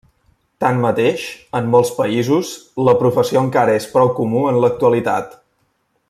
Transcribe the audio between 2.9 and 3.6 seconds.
professió